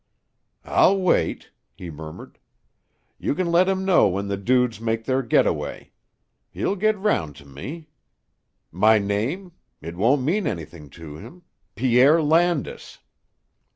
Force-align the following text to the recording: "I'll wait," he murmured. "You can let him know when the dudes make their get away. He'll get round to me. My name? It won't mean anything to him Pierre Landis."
"I'll 0.65 0.99
wait," 0.99 1.51
he 1.75 1.91
murmured. 1.91 2.39
"You 3.19 3.35
can 3.35 3.51
let 3.51 3.69
him 3.69 3.85
know 3.85 4.07
when 4.07 4.29
the 4.29 4.35
dudes 4.35 4.81
make 4.81 5.05
their 5.05 5.21
get 5.21 5.45
away. 5.45 5.91
He'll 6.49 6.75
get 6.75 6.97
round 6.97 7.35
to 7.35 7.45
me. 7.47 7.87
My 8.71 8.97
name? 8.97 9.51
It 9.79 9.95
won't 9.95 10.23
mean 10.23 10.47
anything 10.47 10.89
to 10.89 11.17
him 11.17 11.43
Pierre 11.75 12.19
Landis." 12.19 12.97